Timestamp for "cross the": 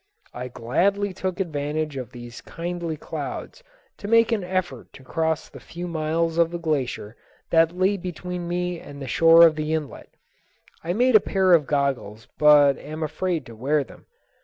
5.03-5.59